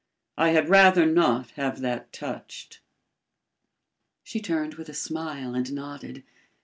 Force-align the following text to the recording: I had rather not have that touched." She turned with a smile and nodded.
I 0.35 0.49
had 0.49 0.67
rather 0.67 1.05
not 1.05 1.51
have 1.51 1.81
that 1.81 2.11
touched." 2.11 2.79
She 4.23 4.39
turned 4.39 4.73
with 4.73 4.89
a 4.89 4.95
smile 4.95 5.53
and 5.53 5.71
nodded. 5.71 6.23